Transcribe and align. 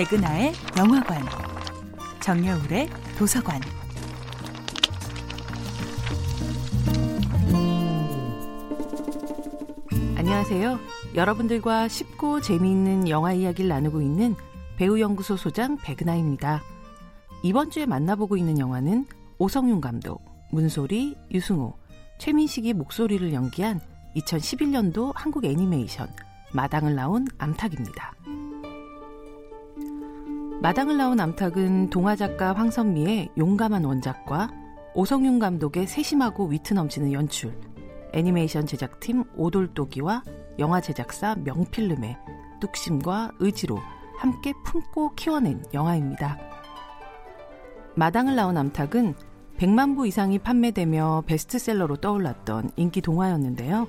백은하의 0.00 0.54
영화관, 0.78 1.22
정여울의 2.20 2.88
도서관. 3.18 3.60
안녕하세요. 10.16 10.78
여러분들과 11.14 11.88
쉽고 11.88 12.40
재미있는 12.40 13.10
영화 13.10 13.34
이야기를 13.34 13.68
나누고 13.68 14.00
있는 14.00 14.34
배우연구소 14.78 15.36
소장 15.36 15.76
백은하입니다. 15.76 16.62
이번 17.42 17.70
주에 17.70 17.84
만나보고 17.84 18.38
있는 18.38 18.58
영화는 18.58 19.04
오성윤 19.36 19.82
감독, 19.82 20.22
문소리, 20.50 21.14
유승호, 21.30 21.74
최민식이 22.16 22.72
목소리를 22.72 23.34
연기한 23.34 23.80
2011년도 24.16 25.12
한국 25.14 25.44
애니메이션 25.44 26.08
마당을 26.54 26.94
나온 26.94 27.26
암탉입니다. 27.36 28.14
마당을 30.62 30.98
나온 30.98 31.18
암탉은 31.18 31.88
동화 31.88 32.14
작가 32.14 32.52
황선미의 32.52 33.30
용감한 33.38 33.82
원작과 33.82 34.50
오성윤 34.94 35.38
감독의 35.38 35.86
세심하고 35.86 36.48
위트 36.48 36.74
넘치는 36.74 37.14
연출, 37.14 37.58
애니메이션 38.12 38.66
제작팀 38.66 39.24
오돌도기와 39.36 40.22
영화 40.58 40.82
제작사 40.82 41.34
명필름의 41.36 42.18
뚝심과 42.60 43.32
의지로 43.38 43.78
함께 44.18 44.52
품고 44.66 45.14
키워낸 45.14 45.64
영화입니다. 45.72 46.38
마당을 47.94 48.36
나온 48.36 48.58
암탉은 48.58 49.14
100만 49.56 49.96
부 49.96 50.06
이상이 50.06 50.38
판매되며 50.38 51.22
베스트셀러로 51.26 51.96
떠올랐던 51.96 52.72
인기 52.76 53.00
동화였는데요. 53.00 53.88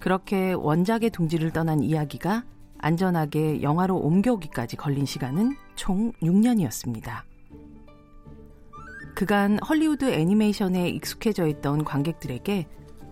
그렇게 0.00 0.54
원작의 0.54 1.10
둥지를 1.10 1.50
떠난 1.50 1.82
이야기가 1.82 2.44
안전하게 2.84 3.62
영화로 3.62 3.96
옮겨오기까지 3.96 4.76
걸린 4.76 5.06
시간은 5.06 5.56
총 5.74 6.12
6년이었습니다. 6.22 7.22
그간 9.14 9.58
헐리우드 9.66 10.12
애니메이션에 10.12 10.90
익숙해져 10.90 11.46
있던 11.46 11.84
관객들에게 11.84 12.68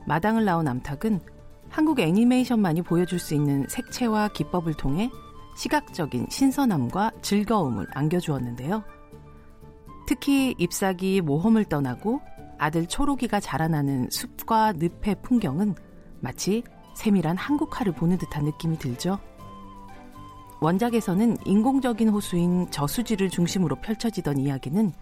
마당을 0.06 0.44
나온 0.44 0.68
암탉은 0.68 1.20
한국 1.70 2.00
애니메이션만이 2.00 2.82
보여줄 2.82 3.18
수 3.18 3.34
있는 3.34 3.66
색채와 3.66 4.28
기법을 4.28 4.74
통해 4.74 5.10
시각적인 5.56 6.26
신선함과 6.28 7.12
즐거움을 7.22 7.86
안겨주었는데요. 7.94 8.84
특히 10.06 10.54
잎사귀 10.58 11.22
모험을 11.22 11.64
떠나고 11.64 12.20
아들 12.58 12.86
초록이가 12.86 13.40
자라나는 13.40 14.10
숲과 14.10 14.74
늪의 14.74 15.22
풍경은 15.22 15.76
마치 16.20 16.62
세밀한 16.94 17.38
한국화를 17.38 17.94
보는 17.94 18.18
듯한 18.18 18.44
느낌이 18.44 18.76
들죠. 18.78 19.18
원작에서는 20.62 21.38
인공적인 21.44 22.08
호수인 22.08 22.70
저수지를 22.70 23.30
중심으로 23.30 23.74
펼쳐지던 23.76 24.38
이야기는 24.38 24.92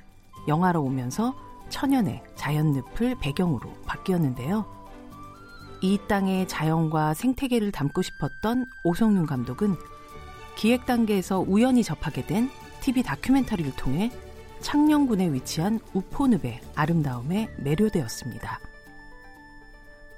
영화로 0.48 0.82
오면서 0.82 1.34
천연의 1.68 2.22
자연 2.34 2.72
늪을 2.72 3.16
배경으로 3.20 3.70
바뀌었는데요. 3.84 4.64
이 5.82 5.98
땅의 6.08 6.48
자연과 6.48 7.12
생태계를 7.12 7.72
담고 7.72 8.00
싶었던 8.00 8.64
오성윤 8.84 9.26
감독은 9.26 9.76
기획 10.56 10.86
단계에서 10.86 11.40
우연히 11.40 11.84
접하게 11.84 12.26
된 12.26 12.48
TV 12.80 13.02
다큐멘터리를 13.02 13.70
통해 13.76 14.10
창녕군에 14.60 15.30
위치한 15.30 15.78
우포늪의 15.92 16.60
아름다움에 16.74 17.50
매료되었습니다. 17.58 18.60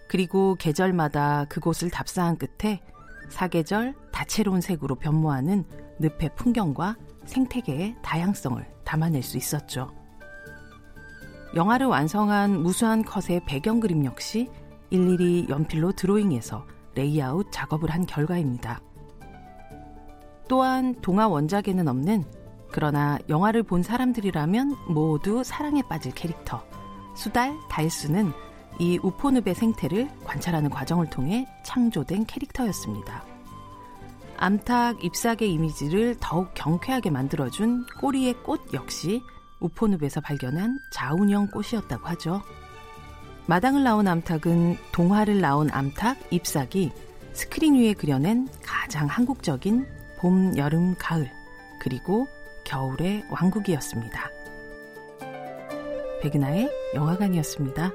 그리고 0.06 0.54
계절마다 0.54 1.46
그곳을 1.48 1.90
답사한 1.90 2.38
끝에 2.38 2.80
사계절 3.28 3.94
다채로운 4.12 4.60
색으로 4.60 4.96
변모하는 4.96 5.64
늪의 5.98 6.36
풍경과 6.36 6.96
생태계의 7.24 7.96
다양성을 8.02 8.64
담아낼 8.84 9.22
수 9.22 9.36
있었죠. 9.36 9.90
영화를 11.54 11.86
완성한 11.86 12.62
무수한 12.62 13.04
컷의 13.04 13.44
배경 13.46 13.80
그림 13.80 14.04
역시 14.04 14.50
일일이 14.90 15.46
연필로 15.48 15.92
드로잉해서 15.92 16.66
레이아웃 16.94 17.48
작업을 17.50 17.90
한 17.90 18.06
결과입니다. 18.06 18.80
또한 20.48 20.94
동화 21.00 21.28
원작에는 21.28 21.88
없는 21.88 22.24
그러나 22.70 23.18
영화를 23.28 23.62
본 23.62 23.82
사람들이라면 23.82 24.76
모두 24.88 25.44
사랑에 25.44 25.82
빠질 25.82 26.12
캐릭터 26.12 26.64
수달 27.14 27.54
달수는 27.68 28.32
이 28.78 28.98
우포늪의 29.02 29.54
생태를 29.54 30.08
관찰하는 30.24 30.70
과정을 30.70 31.10
통해 31.10 31.46
창조된 31.64 32.24
캐릭터였습니다. 32.24 33.31
암탉 34.42 35.04
잎사귀 35.04 35.52
이미지를 35.52 36.16
더욱 36.18 36.50
경쾌하게 36.54 37.10
만들어준 37.10 37.86
꼬리의 38.00 38.34
꽃 38.42 38.74
역시 38.74 39.22
우포늪에서 39.60 40.20
발견한 40.20 40.80
자운형 40.92 41.46
꽃이었다고 41.52 42.08
하죠. 42.08 42.42
마당을 43.46 43.84
나온 43.84 44.08
암탉은 44.08 44.78
동화를 44.90 45.40
나온 45.40 45.70
암탉 45.70 46.32
잎사귀 46.32 46.90
스크린 47.32 47.76
위에 47.76 47.92
그려낸 47.92 48.48
가장 48.64 49.06
한국적인 49.06 49.86
봄, 50.18 50.56
여름, 50.56 50.96
가을 50.98 51.30
그리고 51.78 52.26
겨울의 52.64 53.26
왕국이었습니다. 53.30 54.28
백은하의 56.20 56.68
영화관이었습니다. 56.96 57.92